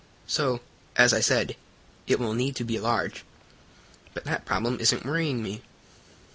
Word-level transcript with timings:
So, 0.25 0.61
as 0.95 1.13
I 1.13 1.19
said, 1.19 1.55
it 2.07 2.19
will 2.19 2.33
need 2.33 2.55
to 2.55 2.63
be 2.63 2.79
large. 2.79 3.23
But 4.15 4.23
that 4.23 4.45
problem 4.45 4.79
isn't 4.79 5.05
worrying 5.05 5.43
me." 5.43 5.61